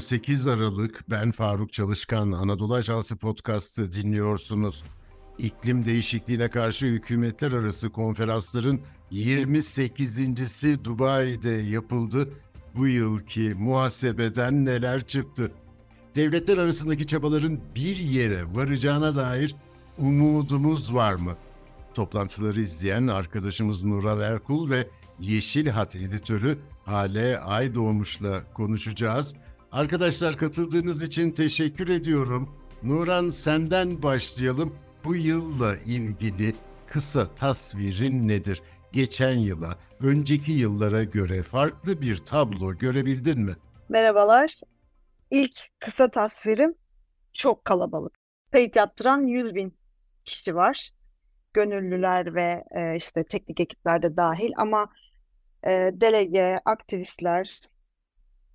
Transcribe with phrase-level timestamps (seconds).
[0.00, 1.10] Merhaba, bugün 8 Aralık.
[1.10, 2.32] Ben Faruk Çalışkan.
[2.32, 4.84] Anadolu Ajansı podcast'ı dinliyorsunuz.
[5.38, 8.80] İklim değişikliğine karşı hükümetler arası konferansların
[9.12, 12.28] 28.si Dubai'de yapıldı.
[12.76, 15.52] Bu yılki muhasebeden neler çıktı?
[16.14, 19.54] Devletler arasındaki çabaların bir yere varacağına dair
[19.98, 21.36] umudumuz var mı?
[21.94, 24.88] Toplantıları izleyen arkadaşımız Nural Erkul ve
[25.20, 29.34] Yeşil Hat editörü Hale Aydoğmuş'la konuşacağız.
[29.72, 32.54] Arkadaşlar katıldığınız için teşekkür ediyorum.
[32.82, 34.74] Nuran senden başlayalım.
[35.04, 36.54] Bu yılla ilgili
[36.86, 38.62] kısa tasvirin nedir?
[38.92, 43.52] Geçen yıla, önceki yıllara göre farklı bir tablo görebildin mi?
[43.88, 44.60] Merhabalar.
[45.30, 46.74] İlk kısa tasvirim
[47.32, 48.14] çok kalabalık.
[48.52, 49.74] Kayıt yaptıran 100 bin
[50.24, 50.90] kişi var.
[51.52, 54.92] Gönüllüler ve e, işte teknik ekipler de dahil ama
[55.64, 57.60] e, delege, aktivistler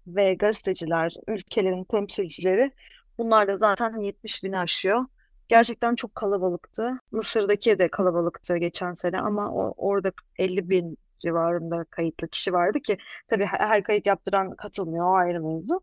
[0.08, 2.72] ve gazeteciler, ülkelerin temsilcileri
[3.18, 5.06] bunlar da zaten 70 bini aşıyor.
[5.48, 7.00] Gerçekten çok kalabalıktı.
[7.12, 12.98] Mısır'daki de kalabalıktı geçen sene ama o, orada 50 bin civarında kayıtlı kişi vardı ki
[13.28, 15.82] tabii her kayıt yaptıran katılmıyor o ayrı mevzu.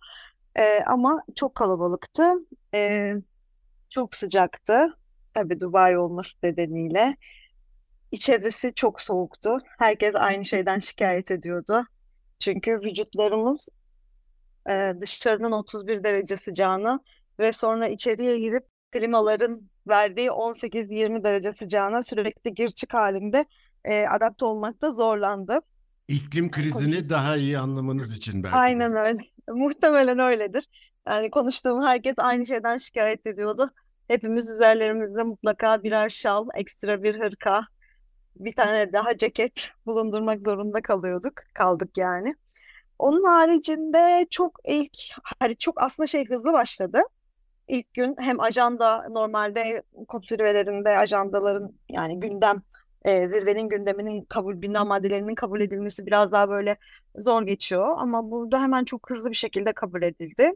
[0.56, 2.32] E, ama çok kalabalıktı.
[2.74, 3.14] E,
[3.88, 4.96] çok sıcaktı.
[5.34, 7.16] Tabii Dubai olması nedeniyle.
[8.12, 9.58] İçerisi çok soğuktu.
[9.78, 11.84] Herkes aynı şeyden şikayet ediyordu.
[12.38, 13.68] Çünkü vücutlarımız
[14.70, 17.00] e, dışarının 31 derece sıcağını
[17.38, 23.46] ve sonra içeriye girip klimaların verdiği 18-20 derece sıcağına sürekli gir çık halinde
[23.84, 25.60] e, adapte olmakta zorlandı.
[26.08, 28.56] İklim krizini daha iyi anlamanız için belki.
[28.56, 29.18] Aynen öyle.
[29.48, 30.66] Muhtemelen öyledir.
[31.08, 33.70] Yani konuştuğum herkes aynı şeyden şikayet ediyordu.
[34.08, 37.66] Hepimiz üzerlerimizde mutlaka birer şal, ekstra bir hırka,
[38.36, 41.32] bir tane daha ceket bulundurmak zorunda kalıyorduk.
[41.54, 42.32] Kaldık yani.
[43.02, 44.92] Onun haricinde çok ilk,
[45.40, 47.02] hani çok aslında şey hızlı başladı.
[47.68, 52.62] İlk gün hem ajanda normalde kod zirvelerinde ajandaların yani gündem
[53.04, 56.76] e, zirvenin gündeminin kabul bina maddelerinin kabul edilmesi biraz daha böyle
[57.16, 60.52] zor geçiyor ama burada hemen çok hızlı bir şekilde kabul edildi.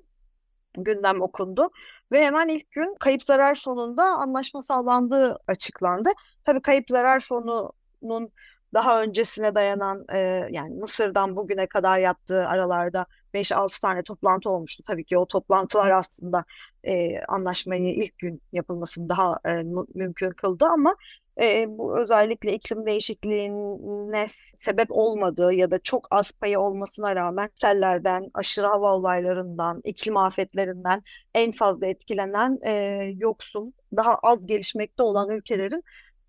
[0.79, 1.71] Gündem okundu
[2.13, 6.11] ve hemen ilk gün kayıp zarar sonunda anlaşma sağlandığı açıklandı.
[6.45, 8.31] Tabii kayıp zarar fonunun
[8.75, 10.19] daha öncesine dayanan e,
[10.51, 14.83] yani Mısır'dan bugüne kadar yaptığı aralarda 5-6 tane toplantı olmuştu.
[14.87, 16.45] Tabii ki o toplantılar aslında
[16.85, 19.53] e, anlaşmayı ilk gün yapılmasını daha e,
[19.95, 20.97] mümkün kıldı ama
[21.41, 28.31] e, bu özellikle iklim değişikliğine sebep olmadığı ya da çok az payı olmasına rağmen sellerden,
[28.35, 31.03] aşırı hava olaylarından, iklim afetlerinden
[31.35, 32.73] en fazla etkilenen e,
[33.19, 35.83] yoksul, daha az gelişmekte olan ülkelerin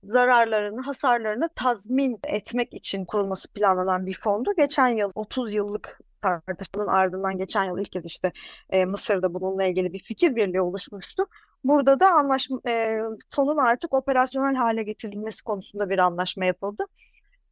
[0.07, 4.49] zararlarını, hasarlarını tazmin etmek için kurulması planlanan bir fondu.
[4.57, 8.31] Geçen yıl 30 yıllık tartışmanın ardından geçen yıl ilk kez işte
[8.69, 11.25] e, Mısır'da bununla ilgili bir fikir birliği oluşmuştu.
[11.63, 12.99] Burada da anlaşma e,
[13.35, 16.85] fonun artık operasyonel hale getirilmesi konusunda bir anlaşma yapıldı.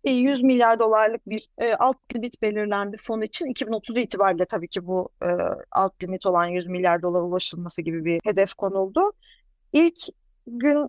[0.05, 4.87] 100 e, milyar dolarlık bir e, alt limit belirlendi fon için 2030 itibariyle tabii ki
[4.87, 5.27] bu e,
[5.72, 9.11] alt limit olan 100 milyar dolar ulaşılması gibi bir hedef konuldu.
[9.73, 9.97] İlk
[10.47, 10.87] gün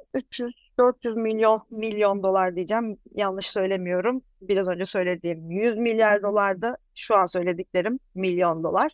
[0.78, 2.98] 300-400 milyon milyon dolar diyeceğim.
[3.14, 4.22] Yanlış söylemiyorum.
[4.40, 8.92] Biraz önce söylediğim 100 milyar dolarda şu an söylediklerim milyon dolar.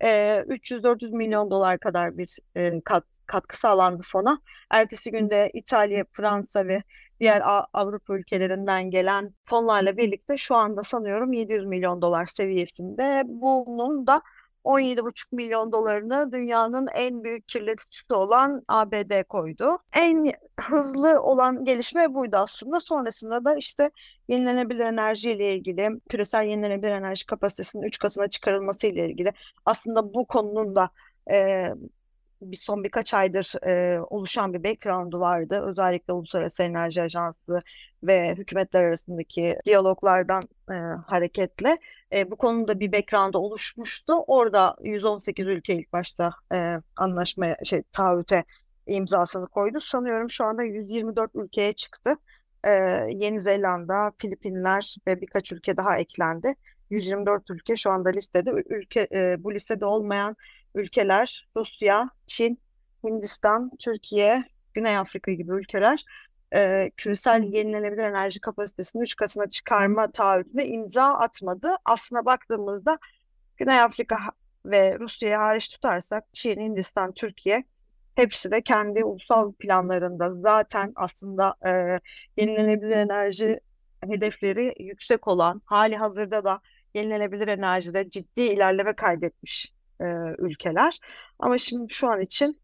[0.00, 0.08] E,
[0.48, 4.40] 300-400 milyon dolar kadar bir e, kat, katkı sağlandı fona.
[4.70, 6.82] Ertesi günde İtalya, Fransa ve
[7.20, 7.42] diğer
[7.72, 13.22] Avrupa ülkelerinden gelen fonlarla birlikte şu anda sanıyorum 700 milyon dolar seviyesinde.
[13.26, 14.22] Bunun da
[14.64, 19.78] 17,5 milyon dolarını dünyanın en büyük kirleticisi olan ABD koydu.
[19.96, 22.80] En hızlı olan gelişme buydu aslında.
[22.80, 23.90] Sonrasında da işte
[24.28, 29.32] yenilenebilir enerji ile ilgili, küresel yenilenebilir enerji kapasitesinin 3 katına çıkarılması ile ilgili
[29.66, 30.90] aslında bu konunun da
[31.30, 31.66] e,
[32.40, 35.62] bir son birkaç aydır e, oluşan bir background'u vardı.
[35.66, 37.62] Özellikle Uluslararası Enerji Ajansı
[38.02, 40.74] ve hükümetler arasındaki diyaloglardan e,
[41.06, 41.78] hareketle
[42.12, 44.12] e, bu konuda bir background oluşmuştu.
[44.12, 48.44] Orada 118 ülke ilk başta e, anlaşmaya şey taahhüte
[48.86, 49.80] imzasını koydu.
[49.80, 52.16] Sanıyorum şu anda 124 ülkeye çıktı.
[52.64, 52.70] E,
[53.10, 56.54] Yeni Zelanda, Filipinler ve birkaç ülke daha eklendi.
[56.90, 58.50] 124 ülke şu anda listede.
[58.50, 60.36] Ülke e, bu listede olmayan
[60.74, 62.60] ülkeler Rusya, Çin,
[63.04, 64.44] Hindistan, Türkiye,
[64.74, 66.04] Güney Afrika gibi ülkeler
[66.54, 71.76] e, küresel yenilenebilir enerji kapasitesini 3 katına çıkarma taahhütüne imza atmadı.
[71.84, 72.98] Aslına baktığımızda
[73.56, 74.16] Güney Afrika
[74.64, 77.64] ve Rusya'yı hariç tutarsak Çin, Hindistan, Türkiye
[78.14, 82.00] hepsi de kendi ulusal planlarında zaten aslında e,
[82.36, 83.60] yenilenebilir enerji
[84.00, 86.60] hedefleri yüksek olan hali hazırda da
[86.94, 90.98] yenilenebilir enerjide ciddi ilerleme kaydetmiş e, ülkeler.
[91.38, 92.60] Ama şimdi şu an için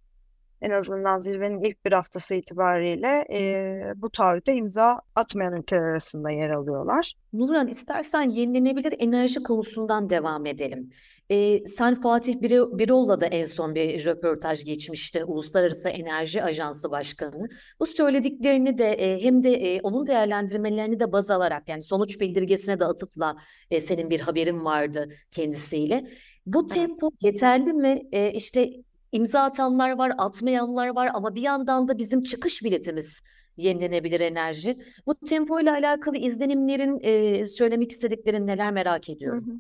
[0.61, 6.51] en azından zirvenin ilk bir haftası itibariyle e, bu taahhüte imza atmayan ülkeler arasında yer
[6.51, 7.13] alıyorlar.
[7.33, 10.91] Nurhan istersen yenilenebilir enerji konusundan devam edelim.
[11.31, 12.35] E, sen Fatih
[12.79, 15.25] Birol'la da en son bir röportaj geçmişti.
[15.25, 17.49] Uluslararası Enerji Ajansı Başkanı.
[17.81, 22.81] Bu söylediklerini de e, hem de e, onun değerlendirmelerini de baz alarak yani sonuç bildirgesine
[22.81, 23.37] de atıfla
[23.71, 26.05] e, senin bir haberin vardı kendisiyle.
[26.47, 28.03] Bu tempo yeterli mi?
[28.13, 28.71] E, işte
[29.13, 33.23] imza atanlar var, atmayanlar var ama bir yandan da bizim çıkış biletimiz
[33.57, 34.79] yenilenebilir enerji.
[35.07, 39.47] Bu tempo ile alakalı izlenimlerin e, söylemek istediklerin neler merak ediyorum.
[39.47, 39.57] Hı hı.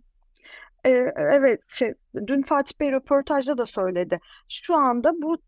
[0.87, 1.94] Ee, evet, şey,
[2.27, 4.21] dün Fatih Bey röportajda da söyledi.
[4.49, 5.38] Şu anda bu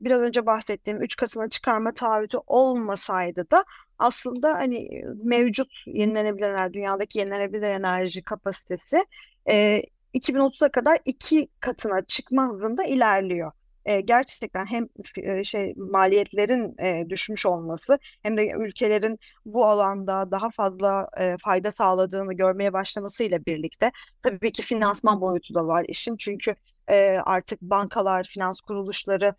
[0.00, 3.64] biraz önce bahsettiğim üç katına çıkarma taahhütü olmasaydı da
[3.98, 9.04] aslında hani mevcut yenilenebilir enerji, dünyadaki yenilenebilir enerji kapasitesi
[9.50, 9.82] e,
[10.14, 13.52] 2030'a kadar iki katına çıkma hızında ilerliyor.
[13.84, 20.50] E, gerçekten hem e, şey maliyetlerin e, düşmüş olması hem de ülkelerin bu alanda daha
[20.50, 23.92] fazla e, fayda sağladığını görmeye başlamasıyla birlikte
[24.22, 26.54] tabii ki finansman boyutu da var işin çünkü
[26.88, 29.34] e, artık bankalar, finans kuruluşları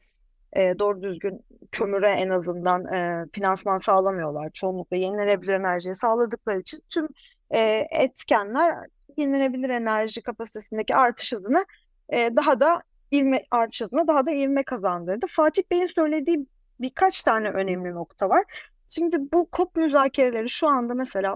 [0.53, 4.49] e, doğru düzgün kömüre en azından e, finansman sağlamıyorlar.
[4.49, 7.07] Çoğunlukla yenilenebilir enerjiyi sağladıkları için tüm
[7.51, 8.87] e, etkenler
[9.17, 11.65] yenilenebilir enerji kapasitesindeki artış hızını
[12.09, 15.25] e, daha da ivme artış hızına daha da ivme kazandırdı.
[15.29, 16.47] Fatih Bey'in söylediği
[16.79, 18.43] birkaç tane önemli nokta var.
[18.87, 21.35] Şimdi bu COP müzakereleri şu anda mesela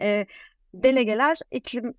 [0.00, 0.26] e,
[0.74, 1.94] delegeler iklim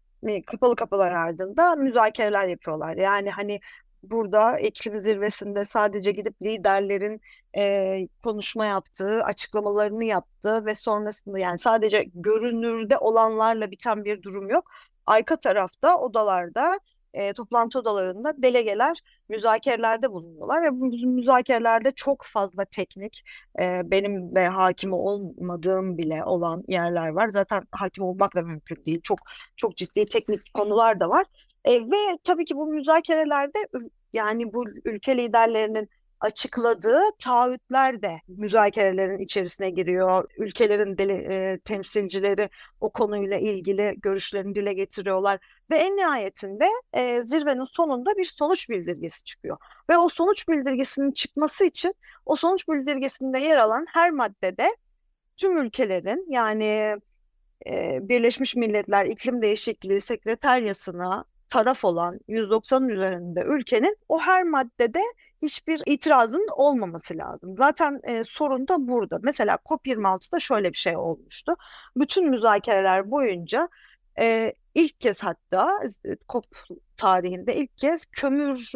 [0.46, 2.98] kapalı kapılar ardında müzakereler yapıyorlar.
[2.98, 3.60] Yani hani
[4.04, 7.22] burada iklim zirvesinde sadece gidip liderlerin
[7.58, 14.72] e, konuşma yaptığı, açıklamalarını yaptığı ve sonrasında yani sadece görünürde olanlarla biten bir durum yok.
[15.06, 16.80] Arka tarafta odalarda
[17.14, 18.98] e, toplantı odalarında delegeler
[19.30, 23.24] müzakerelerde bulunuyorlar ve bu müzakerelerde çok fazla teknik
[23.60, 27.30] e, benim de hakim olmadığım bile olan yerler var.
[27.30, 29.02] Zaten hakim olmak da mümkün değil.
[29.04, 29.20] Çok
[29.58, 31.26] çok ciddi teknik konular da var.
[31.68, 33.68] E, ve tabii ki bu müzakerelerde
[34.14, 40.30] yani bu ülke liderlerinin açıkladığı taahhütler de müzakerelerin içerisine giriyor.
[40.38, 42.50] Ülkelerin deli, e, temsilcileri
[42.82, 45.40] o konuyla ilgili görüşlerini dile getiriyorlar
[45.72, 49.58] ve en nihayetinde e, zirvenin sonunda bir sonuç bildirgesi çıkıyor.
[49.90, 51.94] Ve o sonuç bildirgesinin çıkması için
[52.26, 54.76] o sonuç bildirgesinde yer alan her maddede
[55.38, 56.98] tüm ülkelerin yani
[57.68, 65.02] e, Birleşmiş Milletler İklim Değişikliği Sekreteryası'na taraf olan 190'ın üzerinde ülkenin o her maddede
[65.42, 67.56] hiçbir itirazın olmaması lazım.
[67.58, 69.20] Zaten e, sorun da burada.
[69.24, 71.56] Mesela COP26'da şöyle bir şey olmuştu.
[71.96, 73.70] Bütün müzakereler boyunca
[74.20, 75.80] e, ilk kez hatta
[76.30, 76.46] COP
[76.98, 78.72] tarihinde ilk kez kömür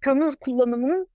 [0.00, 1.08] kömür kullanımının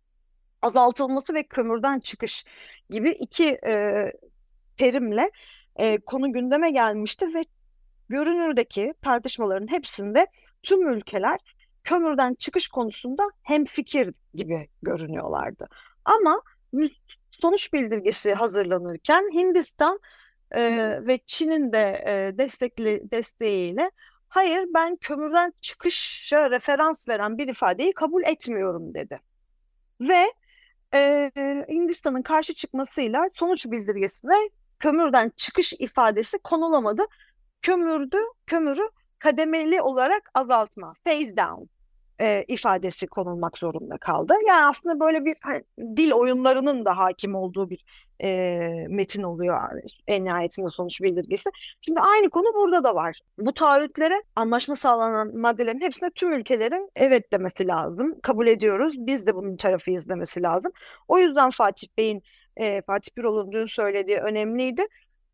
[0.62, 2.46] azaltılması ve kömürden çıkış
[2.90, 4.06] gibi iki e,
[4.78, 5.32] terimle
[5.76, 7.46] e, konu gündeme gelmişti ve
[8.10, 10.28] görünürdeki tartışmaların hepsinde
[10.64, 11.40] tüm ülkeler
[11.84, 15.68] kömürden çıkış konusunda hem fikir gibi görünüyorlardı.
[16.06, 16.42] Ama
[17.32, 20.00] sonuç bildirgesi hazırlanırken Hindistan
[20.52, 20.62] e,
[21.08, 23.92] ve Çin'in de e, destekli desteğiyle
[24.28, 29.20] hayır ben kömürden çıkışa referans veren bir ifadeyi kabul etmiyorum dedi.
[30.02, 30.34] Ve
[30.94, 31.32] e,
[31.70, 34.50] Hindistan'ın karşı çıkmasıyla sonuç bildirgesine
[34.80, 37.06] kömürden çıkış ifadesi konulamadı.
[37.62, 38.90] Kömürdü, kömürü
[39.20, 41.70] kademeli olarak azaltma, phase down
[42.22, 44.34] e, ifadesi konulmak zorunda kaldı.
[44.48, 45.64] Yani aslında böyle bir hani,
[45.98, 47.86] dil oyunlarının da hakim olduğu bir
[48.24, 48.60] e,
[48.90, 49.60] metin oluyor
[50.08, 51.50] en nihayetinde sonuç bildirgesi.
[51.82, 53.20] Şimdi aynı konu burada da var.
[53.38, 58.20] Bu taahhütlere anlaşma sağlanan maddelerin hepsine tüm ülkelerin evet demesi lazım.
[58.22, 58.94] Kabul ediyoruz.
[58.98, 60.72] Biz de bunun tarafıyız demesi lazım.
[61.08, 62.24] O yüzden Fatih Bey'in
[62.58, 64.88] e, Fatih Birol'un dün söylediği önemliydi.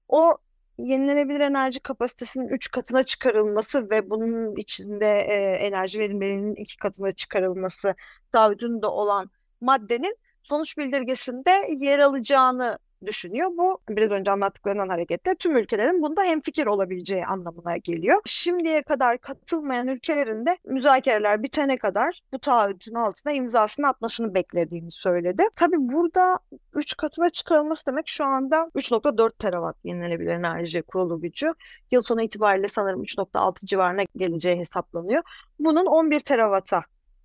[0.08, 0.38] O
[0.78, 7.96] yenilenebilir enerji kapasitesinin 3 katına çıkarılması ve bunun içinde e, enerji verimliliğinin 2 katına çıkarılması
[8.32, 9.30] taahhüdünde olan
[9.62, 13.50] maddenin sonuç bildirgesinde yer alacağını düşünüyor.
[13.58, 18.22] Bu biraz önce anlattıklarından hareketle tüm ülkelerin bunda hemfikir olabileceği anlamına geliyor.
[18.26, 25.44] Şimdiye kadar katılmayan ülkelerin de müzakereler bitene kadar bu taahhütün altına imzasını atmasını beklediğini söyledi.
[25.56, 26.40] Tabii burada
[26.76, 31.54] 3 katına çıkarılması demek şu anda 3.4 terawatt yenilenebilir enerji kurulu gücü.
[31.92, 35.24] Yıl sonu itibariyle sanırım 3.6 civarına geleceği hesaplanıyor.
[35.60, 36.84] Bunun 11 terawata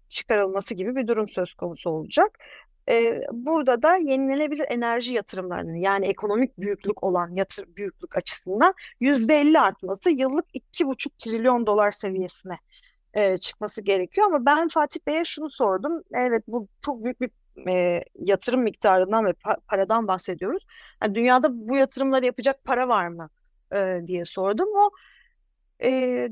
[0.09, 2.39] çıkarılması gibi bir durum söz konusu olacak.
[3.33, 10.47] Burada da yenilenebilir enerji yatırımlarının yani ekonomik büyüklük olan yatır büyüklük açısından %50 artması yıllık
[10.55, 12.59] 2,5 trilyon dolar seviyesine
[13.15, 14.27] e, çıkması gerekiyor.
[14.27, 16.03] Ama ben Fatih Bey'e şunu sordum.
[16.15, 17.31] Evet bu çok büyük bir
[17.69, 20.67] e, yatırım miktarından ve pa- paradan bahsediyoruz.
[21.03, 23.31] Yani dünyada bu yatırımları yapacak para var mı
[23.75, 24.69] e, diye sordum.
[24.77, 24.91] O
[25.83, 25.91] e,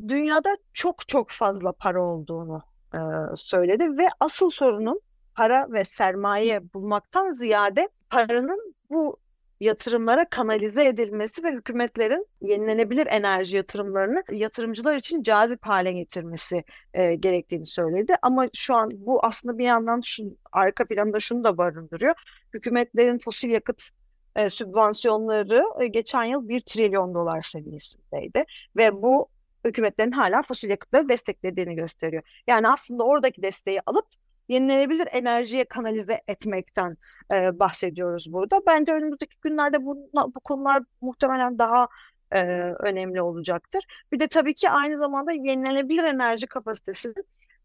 [0.08, 2.62] dünyada çok çok fazla para olduğunu
[2.94, 2.98] e,
[3.34, 5.00] söyledi ve asıl sorunun
[5.38, 9.16] para ve sermaye bulmaktan ziyade paranın bu
[9.60, 16.64] yatırımlara kanalize edilmesi ve hükümetlerin yenilenebilir enerji yatırımlarını yatırımcılar için cazip hale getirmesi
[16.94, 18.14] e, gerektiğini söyledi.
[18.22, 22.14] Ama şu an bu aslında bir yandan şu, arka planda şunu da barındırıyor.
[22.54, 23.88] Hükümetlerin fosil yakıt
[24.36, 28.44] e, sübvansiyonları e, geçen yıl 1 trilyon dolar seviyesindeydi
[28.76, 29.28] ve bu
[29.64, 32.22] hükümetlerin hala fosil yakıtları desteklediğini gösteriyor.
[32.46, 34.06] Yani aslında oradaki desteği alıp
[34.48, 36.96] yenilenebilir enerjiye kanalize etmekten
[37.32, 38.60] e, bahsediyoruz burada.
[38.66, 41.88] Bence önümüzdeki günlerde bu, bu konular muhtemelen daha
[42.32, 42.40] e,
[42.80, 43.84] önemli olacaktır.
[44.12, 47.14] Bir de tabii ki aynı zamanda yenilenebilir enerji kapasitesi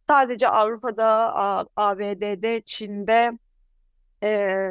[0.09, 1.33] sadece Avrupa'da,
[1.75, 3.31] ABD'de, Çin'de
[4.23, 4.29] e,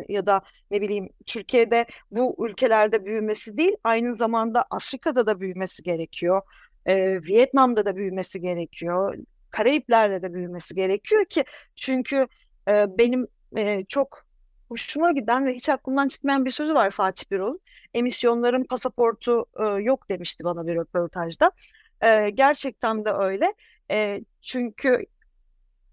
[0.09, 6.43] ya da ne bileyim Türkiye'de bu ülkelerde büyümesi değil, aynı zamanda Afrika'da da büyümesi gerekiyor.
[6.87, 9.17] E, Vietnam'da da büyümesi gerekiyor.
[9.53, 11.45] Karayipler'de de büyümesi gerekiyor ki
[11.77, 12.27] çünkü
[12.69, 14.25] e, benim e, çok
[14.69, 17.61] hoşuma giden ve hiç aklımdan çıkmayan bir sözü var Fatih Birol'un.
[17.95, 21.53] Emisyonların pasaportu e, yok demişti bana bir röportajda.
[22.01, 23.55] E, gerçekten de öyle.
[23.91, 25.07] E, çünkü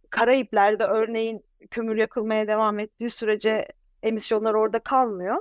[0.10, 3.68] Karayipler'de örneğin kömür yakılmaya devam ettiği sürece
[4.04, 5.38] emisyonlar orada kalmıyor.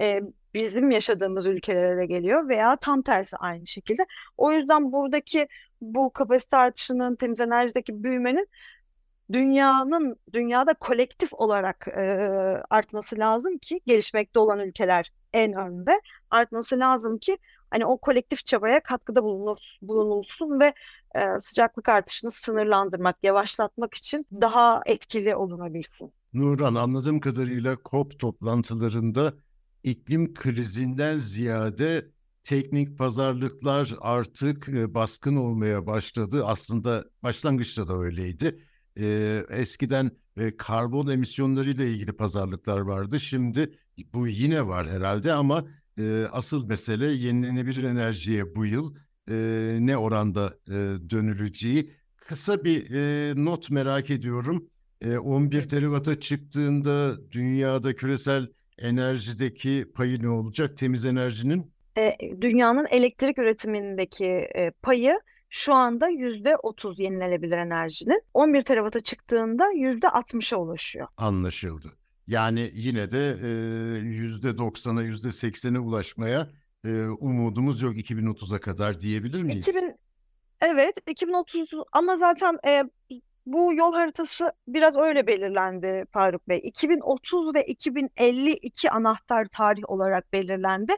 [0.00, 0.20] E,
[0.54, 4.02] bizim yaşadığımız ülkelere de geliyor veya tam tersi aynı şekilde.
[4.36, 5.48] O yüzden buradaki
[5.80, 8.48] bu kapasite artışının, temiz enerjideki büyümenin
[9.32, 12.02] dünyanın dünyada kolektif olarak e,
[12.70, 17.38] artması lazım ki gelişmekte olan ülkeler en önde artması lazım ki
[17.70, 20.74] hani o kolektif çabaya katkıda bulunur, bulunulsun ve
[21.14, 26.12] e, sıcaklık artışını sınırlandırmak, yavaşlatmak için daha etkili olunabilsin.
[26.32, 29.34] Nurhan anladığım kadarıyla COP toplantılarında
[29.82, 32.06] iklim krizinden ziyade
[32.48, 36.46] teknik pazarlıklar artık e, baskın olmaya başladı.
[36.46, 38.64] Aslında başlangıçta da öyleydi.
[38.98, 43.20] E, eskiden e, karbon emisyonlarıyla ilgili pazarlıklar vardı.
[43.20, 43.78] Şimdi
[44.14, 45.64] bu yine var herhalde ama
[45.98, 48.94] e, asıl mesele yenilenebilir enerjiye bu yıl
[49.30, 49.34] e,
[49.80, 50.72] ne oranda e,
[51.10, 51.92] dönüleceği.
[52.16, 54.68] Kısa bir e, not merak ediyorum.
[55.00, 60.76] E, 11 teravata çıktığında dünyada küresel enerjideki payı ne olacak?
[60.76, 61.77] Temiz enerjinin?
[61.98, 69.70] E, dünyanın elektrik üretimindeki e, payı şu anda yüzde otuz yenilenebilir enerjinin 11 teravata çıktığında
[69.72, 71.08] yüzde 60'a ulaşıyor.
[71.16, 71.88] Anlaşıldı.
[72.26, 73.48] Yani yine de e,
[73.98, 76.50] yüzde 90'a yüzde 80'e ulaşmaya
[76.84, 79.68] e, umudumuz yok 2030'a kadar diyebilir miyiz?
[79.68, 79.94] 2000
[80.60, 82.84] evet 2030 ama zaten e,
[83.46, 86.60] bu yol haritası biraz öyle belirlendi Faruk Bey.
[86.64, 90.92] 2030 ve 2052 anahtar tarih olarak belirlendi.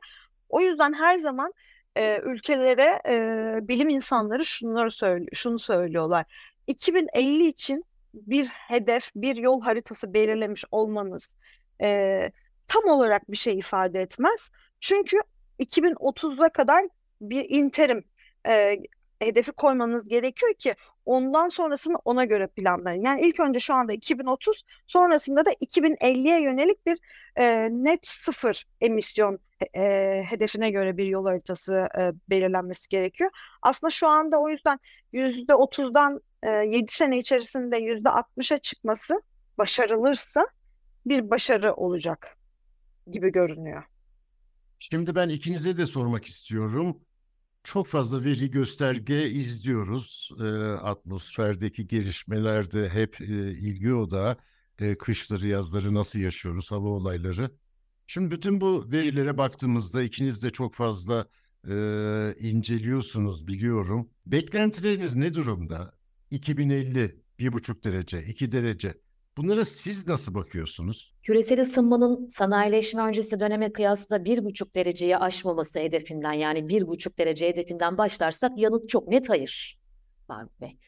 [0.50, 1.52] O yüzden her zaman
[1.96, 6.24] e, ülkelere e, bilim insanları şunları söylüyor, şunu söylüyorlar.
[6.66, 11.34] 2050 için bir hedef, bir yol haritası belirlemiş olmanız
[11.82, 12.30] e,
[12.66, 14.50] tam olarak bir şey ifade etmez.
[14.80, 15.16] Çünkü
[15.60, 16.84] 2030'a kadar
[17.20, 18.04] bir interim
[18.48, 18.78] e,
[19.18, 20.74] hedefi koymanız gerekiyor ki
[21.06, 23.02] ondan sonrasını ona göre planlayın.
[23.02, 26.98] Yani ilk önce şu anda 2030, sonrasında da 2050'ye yönelik bir
[27.36, 29.38] e, net sıfır emisyon
[29.76, 29.82] e,
[30.28, 33.30] hedefine göre bir yol haritası e, belirlenmesi gerekiyor.
[33.62, 34.78] Aslında şu anda o yüzden
[35.12, 39.22] %30'dan e, 7 sene içerisinde %60'a çıkması
[39.58, 40.46] başarılırsa
[41.06, 42.36] bir başarı olacak
[43.10, 43.82] gibi görünüyor.
[44.78, 47.00] Şimdi ben ikinize de sormak istiyorum.
[47.64, 50.30] Çok fazla veri gösterge izliyoruz.
[50.40, 54.36] E, atmosferdeki gelişmelerde hep e, ilgi odağı.
[54.78, 57.50] E, kışları, yazları nasıl yaşıyoruz, hava olayları.
[58.12, 61.26] Şimdi bütün bu verilere baktığımızda ikiniz de çok fazla
[61.68, 61.74] e,
[62.40, 64.10] inceliyorsunuz biliyorum.
[64.26, 65.92] Beklentileriniz ne durumda?
[66.30, 68.94] 2050, 1,5 derece, 2 derece.
[69.36, 71.14] Bunlara siz nasıl bakıyorsunuz?
[71.22, 77.48] Küresel ısınmanın sanayileşme öncesi döneme kıyasla bir buçuk dereceyi aşmaması hedefinden yani bir buçuk derece
[77.48, 79.80] hedefinden başlarsak yanıt çok net hayır.
[80.26, 80.78] Faruk Bey.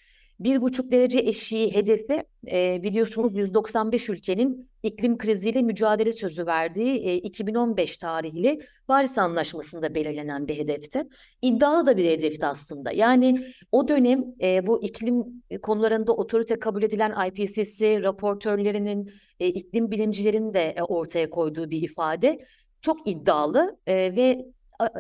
[0.41, 7.17] Bir buçuk derece eşiği hedefi e, biliyorsunuz 195 ülkenin iklim kriziyle mücadele sözü verdiği e,
[7.17, 11.09] 2015 tarihli Paris Anlaşması'nda belirlenen bir hedefti.
[11.43, 12.93] İddialı da bir hedefti aslında.
[12.93, 20.55] Yani o dönem e, bu iklim konularında otorite kabul edilen IPCC raportörlerinin, e, iklim bilimcilerin
[20.55, 22.45] de e, ortaya koyduğu bir ifade.
[22.81, 24.47] Çok iddialı e, ve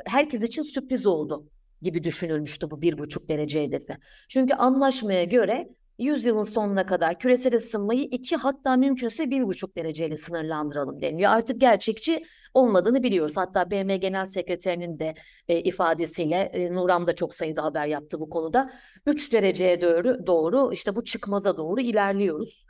[0.06, 1.51] herkes için sürpriz oldu
[1.82, 3.96] gibi düşünülmüştü bu bir buçuk derece hedefi.
[4.28, 10.16] Çünkü anlaşmaya göre 100 yılın sonuna kadar küresel ısınmayı iki hatta mümkünse bir buçuk dereceyle
[10.16, 11.30] sınırlandıralım deniyor.
[11.30, 12.24] Artık gerçekçi
[12.54, 13.36] olmadığını biliyoruz.
[13.36, 15.14] Hatta BM Genel Sekreterinin de
[15.48, 18.70] e, ifadesiyle e, Nuran da çok sayıda haber yaptı bu konuda.
[19.06, 22.66] 3 dereceye doğru, doğru işte bu çıkmaza doğru ilerliyoruz.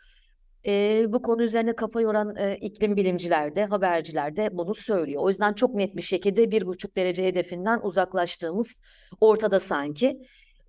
[0.66, 5.22] E, bu konu üzerine kafa yoran e, iklim bilimciler de haberciler de bunu söylüyor.
[5.22, 8.82] O yüzden çok net bir şekilde bir buçuk derece hedefinden uzaklaştığımız
[9.20, 10.22] ortada sanki.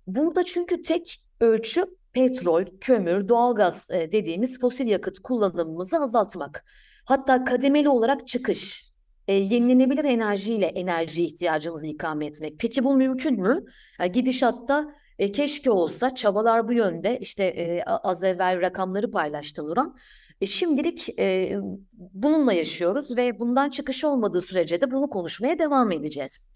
[0.06, 6.64] Burada çünkü tek ölçü petrol, kömür, doğalgaz e, dediğimiz fosil yakıt kullanımımızı azaltmak.
[7.04, 8.84] Hatta kademeli olarak çıkış,
[9.28, 12.58] e, yenilenebilir enerjiyle enerji ihtiyacımızı ikame etmek.
[12.58, 13.64] Peki bu mümkün mü?
[14.00, 17.18] Yani gidişatta e, keşke olsa çabalar bu yönde.
[17.18, 19.96] İşte e, az evvel rakamları paylaştı Nuran.
[20.40, 21.58] E, şimdilik e,
[21.92, 26.48] bununla yaşıyoruz ve bundan çıkış olmadığı sürece de bunu konuşmaya devam edeceğiz.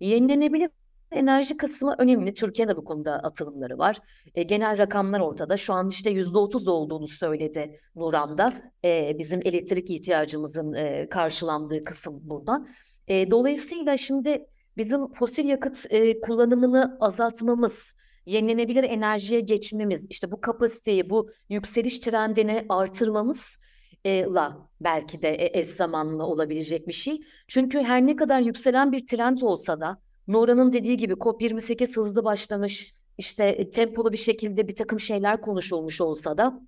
[0.00, 0.70] Yenilenebilir
[1.12, 2.34] enerji kısmı önemli.
[2.34, 3.98] Türkiye'de bu konuda atılımları var.
[4.34, 5.56] E, genel rakamlar ortada.
[5.56, 8.52] Şu an işte yüzde otuz olduğunu söyledi Nuran'da.
[8.84, 12.68] E, bizim elektrik ihtiyacımızın e, karşılandığı kısım buradan.
[13.08, 14.46] E, dolayısıyla şimdi
[14.76, 17.94] bizim fosil yakıt e, kullanımını azaltmamız,
[18.26, 23.58] yenilenebilir enerjiye geçmemiz, işte bu kapasiteyi, bu yükseliş trendini artırmamız
[24.06, 27.20] la belki de eş zamanlı olabilecek bir şey.
[27.48, 32.94] Çünkü her ne kadar yükselen bir trend olsa da Nora'nın dediği gibi COP28 hızlı başlamış,
[33.18, 36.60] işte tempolu bir şekilde bir takım şeyler konuşulmuş olsa da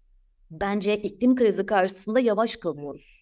[0.50, 3.17] bence iklim krizi karşısında yavaş kalıyoruz.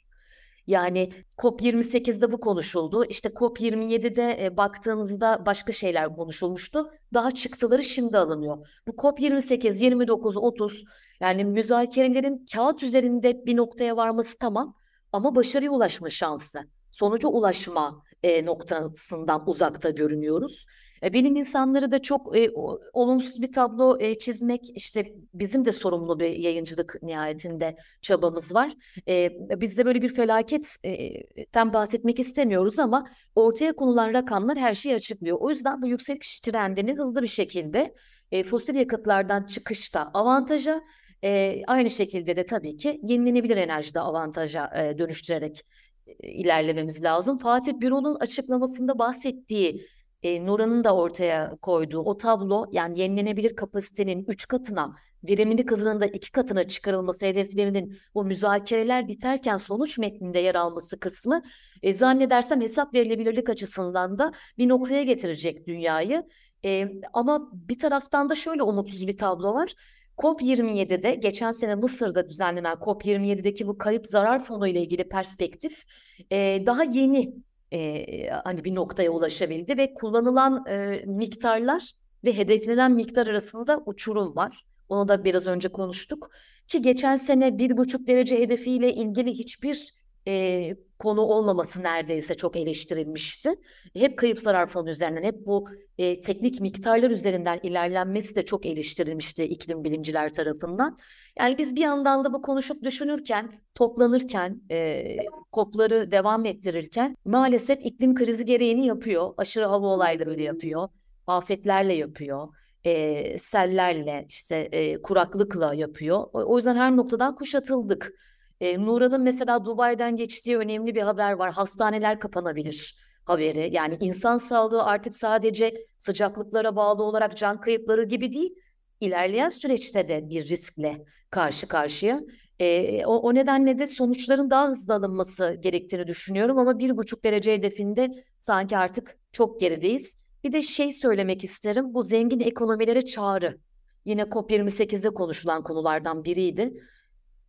[0.67, 3.05] Yani COP28'de bu konuşuldu.
[3.05, 6.91] İşte COP27'de e, baktığınızda başka şeyler konuşulmuştu.
[7.15, 8.69] Daha çıktıları şimdi alınıyor.
[8.87, 10.85] Bu COP28, 29, 30
[11.21, 14.77] yani müzakerelerin kağıt üzerinde bir noktaya varması tamam
[15.13, 16.61] ama başarıya ulaşma şansı,
[16.91, 20.67] sonuca ulaşma e, noktasından uzakta görünüyoruz.
[21.03, 22.51] E, bilim insanları da çok e,
[22.93, 28.73] olumsuz bir tablo e, çizmek işte bizim de sorumlu bir yayıncılık nihayetinde çabamız var.
[29.09, 35.37] E, biz de böyle bir felaketten bahsetmek istemiyoruz ama ortaya konulan rakamlar her şeyi açıklıyor.
[35.41, 37.95] O yüzden bu yükseliş trendini hızlı bir şekilde
[38.33, 40.83] e, fosil yakıtlardan çıkışta avantaja
[41.25, 45.86] e, aynı şekilde de tabii ki yenilenebilir enerjide avantaja e, dönüştürerek e,
[46.23, 47.39] ilerlememiz lazım.
[47.39, 49.87] Fatih Büro'nun açıklamasında bahsettiği
[50.23, 56.07] e, Nura'nın da ortaya koyduğu o tablo yani yenilenebilir kapasitenin üç katına, verimlilik hızının da
[56.07, 61.43] iki katına çıkarılması hedeflerinin bu müzakereler biterken sonuç metninde yer alması kısmı
[61.83, 66.23] e, zannedersem hesap verilebilirlik açısından da bir noktaya getirecek dünyayı.
[66.65, 69.75] E, ama bir taraftan da şöyle umutsuz bir tablo var.
[70.17, 75.85] COP27'de geçen sene Mısır'da düzenlenen COP27'deki bu kayıp zarar fonu ile ilgili perspektif
[76.31, 77.35] e, daha yeni
[77.73, 78.05] e,
[78.45, 81.93] hani bir noktaya ulaşabildi ve kullanılan e, miktarlar
[82.25, 84.65] ve hedeflenen miktar arasında uçurum var.
[84.89, 86.31] Onu da biraz önce konuştuk.
[86.67, 89.95] Ki geçen sene bir buçuk derece hedefiyle ilgili hiçbir
[90.29, 93.55] e, konu olmaması neredeyse çok eleştirilmişti.
[93.95, 99.45] Hep kayıp zarar fonu üzerinden, hep bu e, teknik miktarlar üzerinden ilerlenmesi de çok eleştirilmişti
[99.45, 100.99] iklim bilimciler tarafından.
[101.39, 105.17] Yani biz bir yandan da bu konuşup düşünürken, toplanırken, e,
[105.53, 109.35] kopları devam ettirirken maalesef iklim krizi gereğini yapıyor.
[109.37, 110.89] Aşırı hava olayları yapıyor,
[111.27, 112.49] afetlerle yapıyor
[112.87, 116.19] e, sellerle işte e, kuraklıkla yapıyor.
[116.33, 118.13] O, o yüzden her noktadan kuşatıldık.
[118.61, 121.53] E, Nura'nın mesela Dubai'den geçtiği önemli bir haber var.
[121.53, 123.69] Hastaneler kapanabilir haberi.
[123.73, 128.55] Yani insan sağlığı artık sadece sıcaklıklara bağlı olarak can kayıpları gibi değil,
[129.01, 132.21] ilerleyen süreçte de bir riskle karşı karşıya.
[132.59, 137.53] E, o, o nedenle de sonuçların daha hızlı alınması gerektiğini düşünüyorum ama bir buçuk derece
[137.53, 140.17] hedefinde sanki artık çok gerideyiz.
[140.45, 143.59] Bir de şey söylemek isterim, bu zengin ekonomilere çağrı.
[144.05, 146.73] Yine COP28'de konuşulan konulardan biriydi.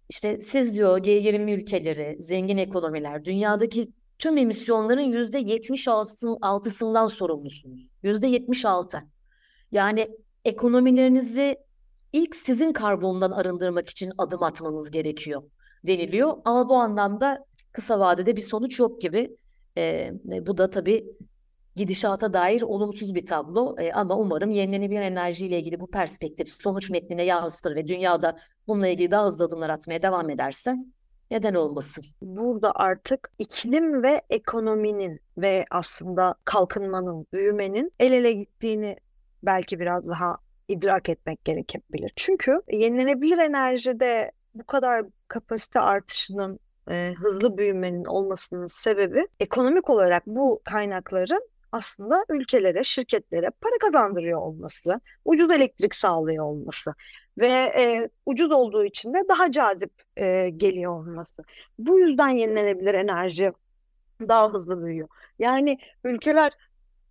[0.09, 7.89] İşte siz diyor G20 ülkeleri, zengin ekonomiler, dünyadaki tüm emisyonların yüzde 76'sından sorumlusunuz.
[8.03, 9.03] Yüzde 76.
[9.71, 10.07] Yani
[10.45, 11.57] ekonomilerinizi
[12.13, 15.43] ilk sizin karbondan arındırmak için adım atmanız gerekiyor
[15.87, 16.37] deniliyor.
[16.45, 19.37] Ama bu anlamda kısa vadede bir sonuç yok gibi.
[19.77, 21.05] Ee, bu da tabii
[21.77, 27.23] gidişata dair olumsuz bir tablo e, ama umarım yenilenebilir enerjiyle ilgili bu perspektif sonuç metnine
[27.23, 28.37] yansıtır ve dünyada
[28.67, 30.75] bununla ilgili daha hızlı adımlar atmaya devam ederse
[31.31, 32.05] neden olmasın?
[32.21, 38.95] Burada artık iklim ve ekonominin ve aslında kalkınmanın, büyümenin el ele gittiğini
[39.43, 40.37] belki biraz daha
[40.67, 42.13] idrak etmek gerekebilir.
[42.15, 46.59] Çünkü yenilenebilir enerjide bu kadar kapasite artışının
[46.89, 55.01] e, hızlı büyümenin olmasının sebebi ekonomik olarak bu kaynakların aslında ülkelere, şirketlere para kazandırıyor olması,
[55.25, 56.93] ucuz elektrik sağlıyor olması
[57.37, 61.43] ve e, ucuz olduğu için de daha cazip e, geliyor olması.
[61.79, 63.51] Bu yüzden yenilenebilir enerji
[64.21, 65.07] daha hızlı büyüyor.
[65.39, 66.51] Yani ülkeler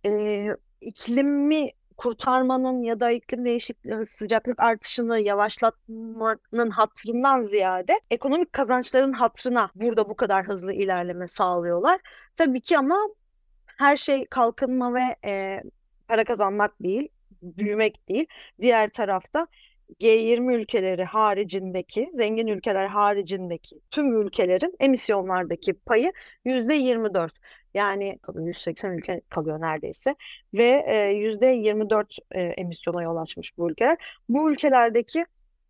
[0.05, 0.47] e,
[0.81, 10.09] iklimi kurtarmanın ya da iklim değişikliği sıcaklık artışını yavaşlatmanın hatırından ziyade ekonomik kazançların hatırına burada
[10.09, 11.99] bu kadar hızlı ilerleme sağlıyorlar.
[12.35, 13.07] Tabii ki ama
[13.77, 15.61] her şey kalkınma ve e,
[16.07, 17.09] para kazanmak değil,
[17.41, 18.25] büyümek değil.
[18.61, 19.47] Diğer tarafta
[19.99, 26.11] G20 ülkeleri haricindeki, zengin ülkeler haricindeki tüm ülkelerin emisyonlardaki payı
[26.45, 27.33] yüzde 24.
[27.73, 30.15] Yani 180 ülke kalıyor neredeyse
[30.53, 30.85] ve
[31.15, 33.97] yüzde 24 e, emisyona yol açmış bu ülkeler.
[34.29, 35.25] Bu ülkelerdeki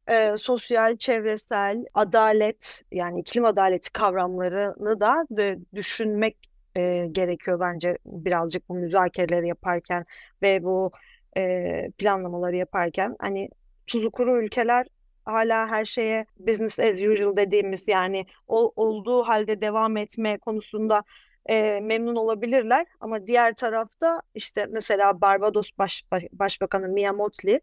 [0.07, 6.37] e, sosyal, çevresel, adalet yani iklim adaleti kavramlarını da de, düşünmek
[6.77, 10.05] e, gerekiyor bence birazcık bu müzakereleri yaparken
[10.41, 10.91] ve bu
[11.37, 13.15] e, planlamaları yaparken.
[13.19, 13.49] Hani
[13.87, 14.87] tuzu kuru ülkeler
[15.25, 21.03] hala her şeye business as usual dediğimiz yani ol, olduğu halde devam etme konusunda
[21.45, 22.85] e, memnun olabilirler.
[22.99, 27.59] Ama diğer tarafta işte mesela Barbados Baş, Başbakanı Mia Mottley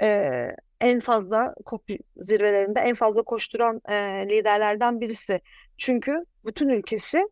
[0.00, 0.30] e,
[0.80, 3.94] en fazla COP zirvelerinde en fazla koşturan e,
[4.28, 5.40] liderlerden birisi.
[5.78, 7.28] Çünkü bütün ülkesi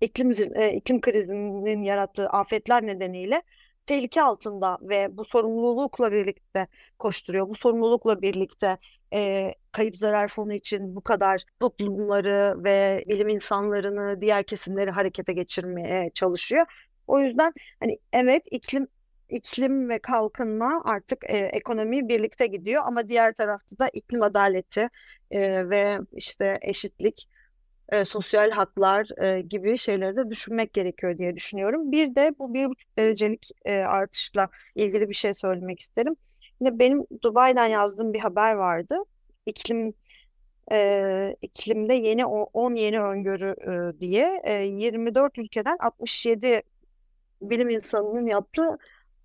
[0.00, 3.42] iklim e, iklim krizinin yarattığı afetler nedeniyle
[3.86, 6.66] tehlike altında ve bu sorumlulukla birlikte
[6.98, 7.48] koşturuyor.
[7.48, 8.78] Bu sorumlulukla birlikte
[9.12, 16.10] e, kayıp zarar fonu için bu kadar toplumları ve bilim insanlarını, diğer kesimleri harekete geçirmeye
[16.14, 16.66] çalışıyor.
[17.06, 18.88] O yüzden hani evet iklim
[19.28, 24.88] iklim ve kalkınma artık e, ekonomi birlikte gidiyor ama diğer tarafta da iklim adaleti
[25.30, 27.28] e, ve işte eşitlik
[27.90, 31.92] e, sosyal haklar e, gibi şeyleri de düşünmek gerekiyor diye düşünüyorum.
[31.92, 36.16] Bir de bu bir buçuk derecelik e, artışla ilgili bir şey söylemek isterim.
[36.60, 38.96] Yine benim Dubai'den yazdığım bir haber vardı.
[39.46, 39.94] İklim
[40.72, 46.62] e, iklimde yeni 10 yeni öngörü e, diye e, 24 ülkeden 67
[47.42, 48.78] bilim insanının yaptığı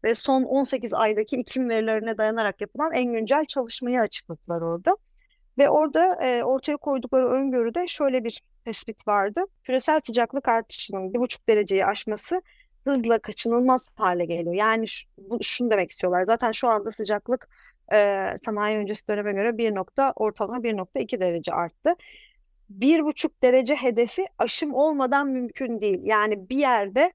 [0.03, 4.97] ve son 18 aydaki iklim verilerine dayanarak yapılan en güncel çalışmayı açıkladılar orada.
[5.57, 9.45] Ve orada e, ortaya koydukları öngörüde şöyle bir tespit vardı.
[9.63, 12.41] Küresel sıcaklık artışının bir buçuk dereceyi aşması
[12.83, 14.53] hızla kaçınılmaz hale geliyor.
[14.53, 16.23] Yani şu, bu, şunu demek istiyorlar.
[16.23, 17.49] Zaten şu anda sıcaklık
[17.93, 21.95] e, sanayi öncesi döneme göre 1 nokta, ortalama 1.2 derece arttı.
[22.69, 25.99] Bir buçuk derece hedefi aşım olmadan mümkün değil.
[26.03, 27.13] Yani bir yerde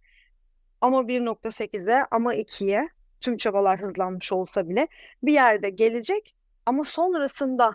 [0.80, 2.88] ama 1.8'e ama 2'ye
[3.20, 4.88] tüm çabalar hızlanmış olsa bile
[5.22, 6.34] bir yerde gelecek
[6.66, 7.74] ama sonrasında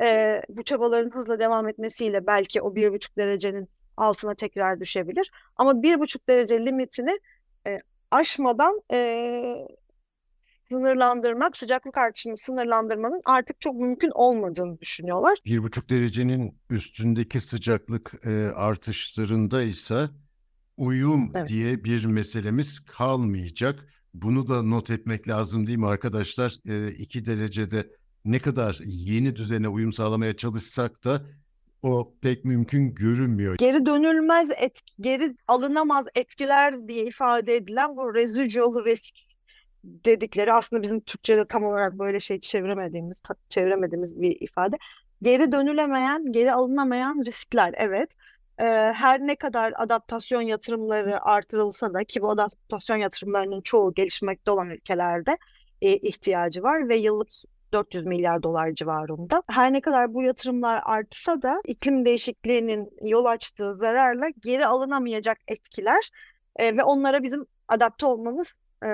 [0.00, 5.30] e, bu çabaların hızla devam etmesiyle belki o bir buçuk derecenin altına tekrar düşebilir.
[5.56, 7.18] Ama bir buçuk derece limitini
[7.66, 7.78] e,
[8.10, 9.68] aşmadan e,
[10.68, 15.38] sınırlandırmak, sıcaklık artışını sınırlandırmanın artık çok mümkün olmadığını düşünüyorlar.
[15.44, 20.08] Bir buçuk derecenin üstündeki sıcaklık e, artışlarında ise
[20.76, 21.48] uyum evet.
[21.48, 23.84] diye bir meselemiz kalmayacak.
[24.14, 26.56] Bunu da not etmek lazım değil mi arkadaşlar?
[26.68, 27.90] E, iki derecede
[28.26, 31.22] ne kadar yeni düzene uyum sağlamaya çalışsak da
[31.82, 33.56] o pek mümkün görünmüyor.
[33.58, 39.14] Geri dönülmez etki, geri alınamaz etkiler diye ifade edilen bu residual risk
[39.84, 43.16] dedikleri aslında bizim Türkçe'de tam olarak böyle şey çeviremediğimiz
[43.48, 44.76] çeviremediğimiz bir ifade.
[45.22, 48.10] Geri dönülemeyen, geri alınamayan riskler evet.
[48.58, 54.70] Ee, her ne kadar adaptasyon yatırımları artırılsa da ki bu adaptasyon yatırımlarının çoğu gelişmekte olan
[54.70, 55.38] ülkelerde
[55.82, 57.28] e, ihtiyacı var ve yıllık
[57.76, 59.42] 400 milyar dolar civarında.
[59.50, 66.10] Her ne kadar bu yatırımlar artsa da iklim değişikliğinin yol açtığı zararla geri alınamayacak etkiler
[66.56, 68.52] e, ve onlara bizim adapte olmamız
[68.84, 68.88] e,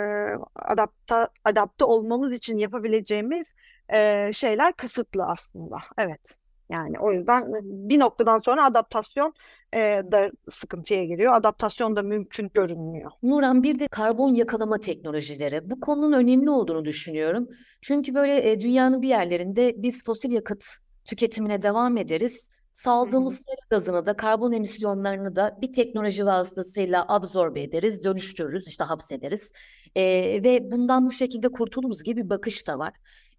[0.54, 3.54] adapta adapte olmamız için yapabileceğimiz
[3.88, 5.76] e, şeyler kısıtlı aslında.
[5.98, 6.41] Evet.
[6.70, 9.34] Yani o yüzden bir noktadan sonra adaptasyon
[9.74, 9.78] e,
[10.12, 11.34] da sıkıntıya giriyor.
[11.34, 13.10] Adaptasyon da mümkün görünmüyor.
[13.22, 15.70] Nuran bir de karbon yakalama teknolojileri.
[15.70, 17.48] Bu konunun önemli olduğunu düşünüyorum.
[17.80, 20.64] Çünkü böyle e, dünyanın bir yerlerinde biz fosil yakıt
[21.04, 22.48] tüketimine devam ederiz.
[22.72, 29.52] Saldığımız sera gazını da karbon emisyonlarını da bir teknoloji vasıtasıyla absorbe ederiz, dönüştürürüz, işte hapsederiz.
[29.94, 30.02] E,
[30.44, 32.92] ve bundan bu şekilde kurtuluruz gibi bir bakış da var.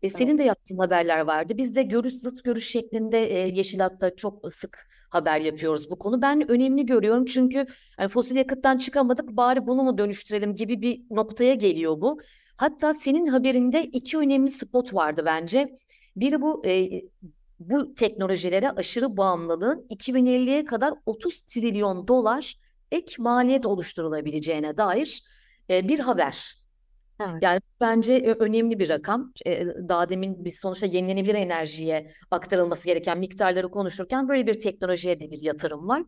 [0.03, 1.53] E, senin de yaptığın haberler vardı.
[1.57, 6.21] Biz de görüş zıt görüş şeklinde e, Yeşilat'ta çok sık haber yapıyoruz bu konu.
[6.21, 7.65] Ben önemli görüyorum çünkü
[7.99, 12.21] yani fosil yakıttan çıkamadık bari bunu mu dönüştürelim gibi bir noktaya geliyor bu.
[12.57, 15.75] Hatta senin haberinde iki önemli spot vardı bence.
[16.15, 16.89] Biri bu e,
[17.59, 22.55] bu teknolojilere aşırı bağımlılığın 2050'ye kadar 30 trilyon dolar
[22.91, 25.23] ek maliyet oluşturulabileceğine dair
[25.69, 26.62] e, bir haber.
[27.21, 27.43] Evet.
[27.43, 29.33] Yani bence e, önemli bir rakam.
[29.45, 35.31] E, Daha demin biz sonuçta yenilenebilir enerjiye aktarılması gereken miktarları konuşurken böyle bir teknolojiye de
[35.31, 36.03] bir yatırım var.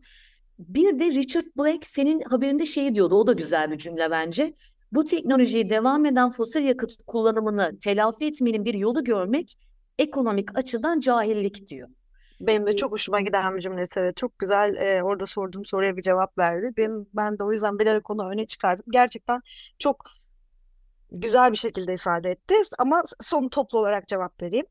[0.58, 4.54] Bir de Richard Blake senin haberinde şey diyordu, o da güzel bir cümle bence.
[4.92, 9.58] Bu teknolojiyi devam eden fosil yakıt kullanımını telafi etmenin bir yolu görmek
[9.98, 11.88] ekonomik açıdan cahillik diyor.
[12.40, 14.00] Benim de çok hoşuma giden bir cümlesi.
[14.00, 16.70] Evet, çok güzel e, orada sorduğum soruya bir cevap verdi.
[16.76, 18.84] Benim, ben de o yüzden bilerek onu öne çıkardım.
[18.90, 19.40] Gerçekten
[19.78, 20.04] çok
[21.10, 22.54] güzel bir şekilde ifade etti.
[22.78, 24.66] Ama son toplu olarak cevap vereyim.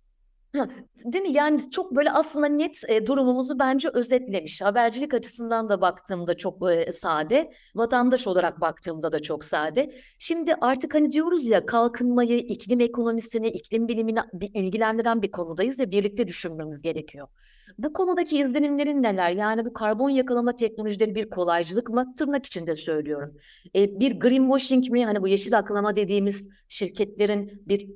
[1.05, 1.31] Değil mi?
[1.31, 4.61] Yani çok böyle aslında net e, durumumuzu bence özetlemiş.
[4.61, 9.91] Habercilik açısından da baktığımda çok e, sade, vatandaş olarak baktığımda da çok sade.
[10.19, 15.91] Şimdi artık hani diyoruz ya kalkınmayı, iklim ekonomisini, iklim bilimini bi- ilgilendiren bir konudayız ya
[15.91, 17.27] birlikte düşünmemiz gerekiyor.
[17.77, 19.31] Bu konudaki izlenimlerin neler?
[19.31, 22.15] Yani bu karbon yakalama teknolojileri bir kolaycılık mı?
[22.17, 23.37] Tırnak içinde söylüyorum.
[23.75, 25.05] E, bir greenwashing mi?
[25.05, 27.89] Hani bu yeşil aklama dediğimiz şirketlerin bir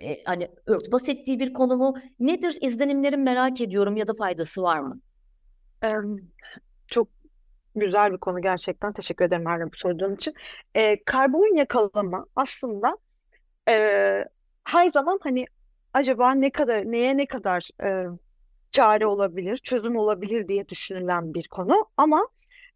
[0.00, 1.94] e, hani örtbas ettiği bir konu mu?
[2.20, 5.00] Nedir izlenimlerin merak ediyorum ya da faydası var mı?
[6.88, 7.08] Çok
[7.76, 8.92] güzel bir konu gerçekten.
[8.92, 10.34] Teşekkür ederim Erdem bu sorduğun için.
[10.74, 12.98] E, karbon yakalama aslında
[13.68, 13.74] e,
[14.64, 15.46] her zaman hani
[15.92, 18.06] acaba ne kadar neye ne kadar e,
[18.74, 21.86] çare olabilir, çözüm olabilir diye düşünülen bir konu.
[21.96, 22.28] Ama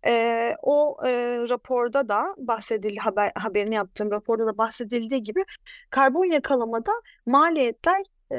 [0.07, 1.11] e, o e,
[1.49, 5.45] raporda da bahsedildi, haber, haberini yaptığım raporda da bahsedildiği gibi
[5.91, 6.93] karbon yakalamada
[7.27, 8.37] maliyetler e,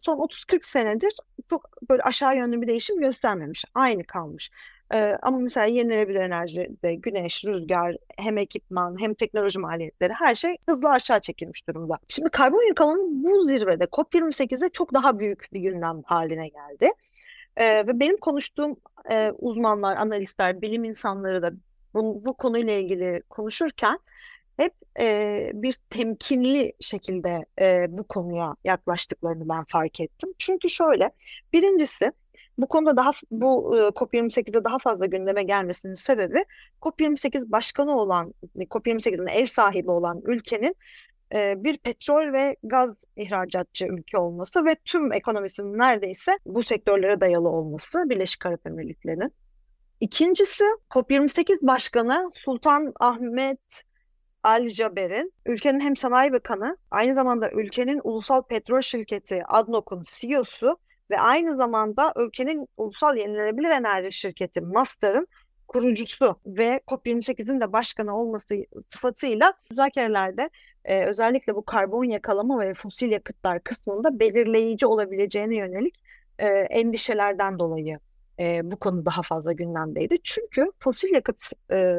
[0.00, 1.12] son 30-40 senedir
[1.50, 3.64] çok böyle aşağı yönlü bir değişim göstermemiş.
[3.74, 4.50] Aynı kalmış.
[4.94, 10.90] E, ama mesela yenilenebilir enerjide güneş, rüzgar, hem ekipman hem teknoloji maliyetleri her şey hızla
[10.90, 11.98] aşağı çekilmiş durumda.
[12.08, 16.88] Şimdi karbon yakalama bu zirvede COP28'de çok daha büyük bir gündem haline geldi.
[17.56, 18.76] Ee, ve benim konuştuğum
[19.10, 21.52] e, uzmanlar, analistler, bilim insanları da
[21.94, 23.98] bu, bu konuyla ilgili konuşurken
[24.56, 30.34] hep e, bir temkinli şekilde e, bu konuya yaklaştıklarını ben fark ettim.
[30.38, 31.10] Çünkü şöyle,
[31.52, 32.12] birincisi
[32.58, 36.44] bu konuda daha bu e, COP28'de daha fazla gündeme gelmesinin sebebi
[36.82, 40.76] COP28 başkanı olan, COP28'in ev sahibi olan ülkenin
[41.34, 48.10] bir petrol ve gaz ihracatçı ülke olması ve tüm ekonomisinin neredeyse bu sektörlere dayalı olması
[48.10, 49.32] Birleşik Arap Emirlikleri'nin.
[50.00, 53.84] İkincisi COP28 Başkanı Sultan Ahmet
[54.42, 60.78] Al Jaber'in ülkenin hem sanayi bakanı aynı zamanda ülkenin ulusal petrol şirketi ADNOC'un CEO'su
[61.10, 65.28] ve aynı zamanda ülkenin ulusal yenilenebilir enerji şirketi Masdar'ın
[65.68, 68.54] kurucusu ve COP28'in de başkanı olması
[68.88, 70.50] sıfatıyla müzakerelerde
[70.84, 76.02] e, özellikle bu karbon yakalama ve fosil yakıtlar kısmında belirleyici olabileceğine yönelik
[76.38, 77.98] e, endişelerden dolayı
[78.38, 80.18] e, bu konu daha fazla gündemdeydi.
[80.24, 81.38] Çünkü fosil yakıt
[81.72, 81.98] e,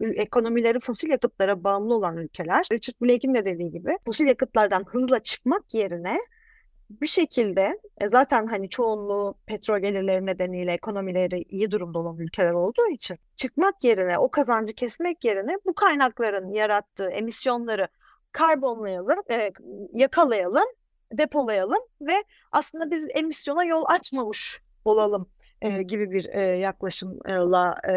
[0.00, 5.74] ekonomileri fosil yakıtlara bağımlı olan ülkeler, Richard Blake'in de dediği gibi fosil yakıtlardan hızla çıkmak
[5.74, 6.18] yerine
[6.90, 12.88] bir şekilde e, zaten hani çoğunluğu petrol gelirleri nedeniyle ekonomileri iyi durumda olan ülkeler olduğu
[12.90, 17.88] için çıkmak yerine o kazancı kesmek yerine bu kaynakların yarattığı emisyonları
[18.32, 19.52] karbonlayalım, e,
[19.94, 20.66] yakalayalım,
[21.12, 25.30] depolayalım ve aslında biz emisyona yol açmamış olalım
[25.62, 27.94] e, gibi bir e, yaklaşımla e,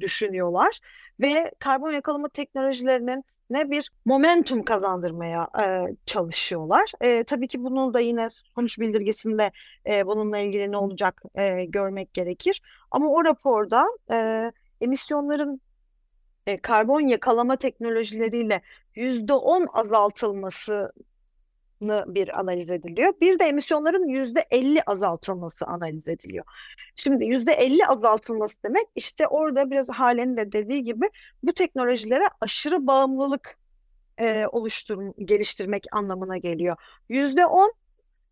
[0.00, 0.80] düşünüyorlar.
[1.20, 6.92] Ve karbon yakalama teknolojilerinin ne bir momentum kazandırmaya e, çalışıyorlar.
[7.00, 9.50] E, tabii ki bunun da yine sonuç bildirgesinde
[9.86, 12.62] e, bununla ilgili ne olacak e, görmek gerekir.
[12.90, 15.60] Ama o raporda e, emisyonların
[16.46, 18.62] e, karbon yakalama teknolojileriyle
[18.94, 20.92] yüzde on azaltılması
[21.80, 23.12] bir analiz ediliyor.
[23.20, 26.44] Bir de emisyonların yüzde elli azaltılması analiz ediliyor.
[26.94, 31.10] Şimdi yüzde elli azaltılması demek işte orada biraz halen de dediği gibi
[31.42, 33.58] bu teknolojilere aşırı bağımlılık
[34.18, 36.76] e, oluştur geliştirmek anlamına geliyor.
[37.08, 37.72] Yüzde on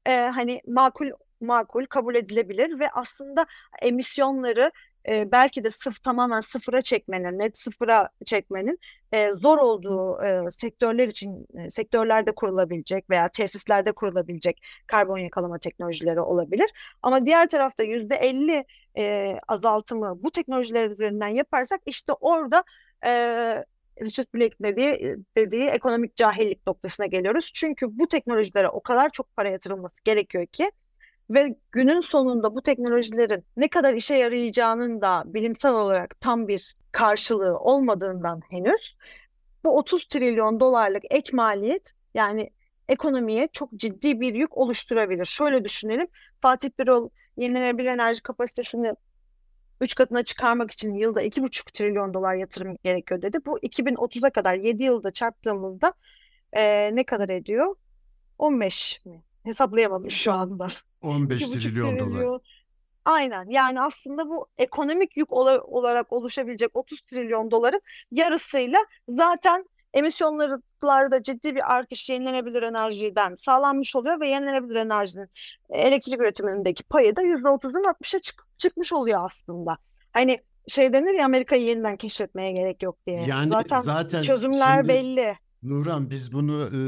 [0.06, 3.46] e, hani makul makul kabul edilebilir ve aslında
[3.82, 4.72] emisyonları
[5.08, 8.78] e, belki de sıf tamamen sıfıra çekmenin, net sıfıra çekmenin
[9.12, 16.20] e, zor olduğu e, sektörler için e, sektörlerde kurulabilecek veya tesislerde kurulabilecek karbon yakalama teknolojileri
[16.20, 16.70] olabilir.
[17.02, 18.64] Ama diğer tarafta yüzde elli
[19.48, 22.64] azaltımı bu teknolojiler üzerinden yaparsak işte orada
[23.06, 23.10] e,
[24.02, 27.50] Richard Blake dediği, dediği ekonomik cahillik noktasına geliyoruz.
[27.54, 30.70] Çünkü bu teknolojilere o kadar çok para yatırılması gerekiyor ki
[31.30, 37.58] ve günün sonunda bu teknolojilerin ne kadar işe yarayacağının da bilimsel olarak tam bir karşılığı
[37.58, 38.96] olmadığından henüz
[39.64, 42.50] bu 30 trilyon dolarlık ek maliyet yani
[42.88, 45.24] ekonomiye çok ciddi bir yük oluşturabilir.
[45.24, 46.06] Şöyle düşünelim.
[46.40, 48.94] Fatih Birol yenilenebilir enerji kapasitesini
[49.80, 53.38] üç katına çıkarmak için yılda iki buçuk trilyon dolar yatırım gerekiyor dedi.
[53.46, 55.94] Bu 2030'a kadar 7 yılda çarptığımızda
[56.56, 57.76] eee, ne kadar ediyor?
[58.38, 59.22] 15 mi?
[59.44, 60.68] Hesaplayamadım şu anda.
[61.02, 62.40] 15 İki buçuk trilyon dolar.
[63.04, 67.80] Aynen yani aslında bu ekonomik yük ola- olarak oluşabilecek 30 trilyon doların
[68.10, 68.78] yarısıyla
[69.08, 75.28] zaten emisyonlarda ciddi bir artış yenilenebilir enerjiden sağlanmış oluyor ve yenilenebilir enerjinin
[75.70, 79.76] e, elektrik üretimindeki payı da %30'dan 60'a çık- çıkmış oluyor aslında.
[80.12, 83.26] Hani şey denir ya Amerika'yı yeniden keşfetmeye gerek yok diye.
[83.26, 85.34] Yani Zaten zaten çözümler şimdi belli.
[85.64, 86.78] Nurhan biz bunu e,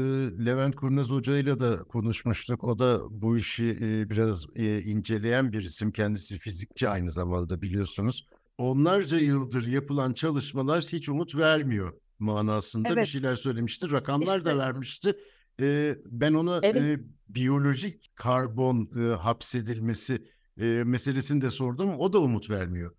[0.45, 2.63] Levent Kurnaz Hoca ile de konuşmuştuk.
[2.63, 5.91] O da bu işi e, biraz e, inceleyen bir isim.
[5.91, 8.27] Kendisi fizikçi aynı zamanda biliyorsunuz.
[8.57, 13.07] Onlarca yıldır yapılan çalışmalar hiç umut vermiyor manasında bir Evet.
[13.07, 13.91] şeyler söylemişti.
[13.91, 15.17] Rakamlar da İşte- vermişti.
[15.61, 16.75] E, ben ona Evet.
[16.83, 20.27] e, biyolojik karbon e, hapsedilmesi
[20.61, 21.99] e, meselesini de sordum.
[21.99, 22.91] O da umut vermiyor.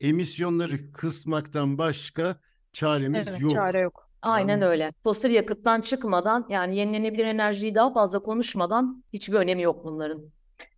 [0.00, 2.40] Emisyonları kısmaktan başka
[2.72, 3.52] çaremiz Evet, yok.
[3.52, 4.01] çare yok.
[4.22, 4.92] Aynen öyle.
[5.02, 10.22] Fosil yakıttan çıkmadan yani yenilenebilir enerjiyi daha fazla konuşmadan hiçbir önemi yok bunların.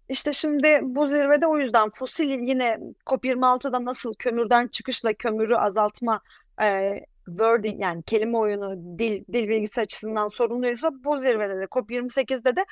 [0.09, 6.20] İşte şimdi bu zirvede o yüzden fosil yine COP26'da nasıl kömürden çıkışla kömürü azaltma
[6.62, 12.64] e, wording yani kelime oyunu dil dil bilgisi açısından sorumluysa bu zirvede de COP28'de de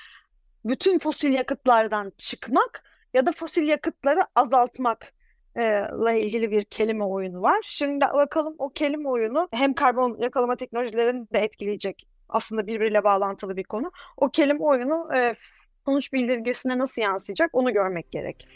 [0.65, 5.13] bütün fosil yakıtlardan çıkmak ya da fosil yakıtları azaltmak
[5.57, 5.63] e,
[6.05, 7.59] la ilgili bir kelime oyunu var.
[7.65, 13.65] Şimdi bakalım o kelime oyunu hem karbon yakalama teknolojilerini de etkileyecek aslında birbiriyle bağlantılı bir
[13.65, 13.91] konu.
[14.17, 15.37] O kelime oyunu e,
[15.85, 18.49] sonuç bildirgesine nasıl yansıyacak onu görmek gerek.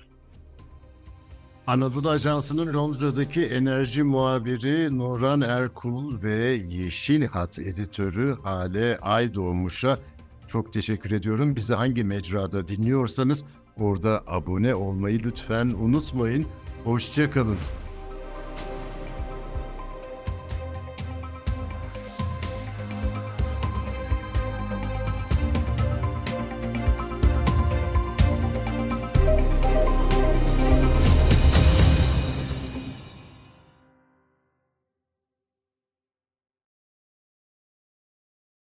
[1.66, 6.34] Anadolu Ajansı'nın Londra'daki enerji muhabiri Nurhan Erkul ve
[6.68, 9.98] Yeşil Hat editörü Hale Aydoğmuş'a
[10.48, 11.56] çok teşekkür ediyorum.
[11.56, 13.44] Bizi hangi mecrada dinliyorsanız
[13.80, 16.46] orada abone olmayı lütfen unutmayın.
[16.86, 17.58] Hoşçakalın.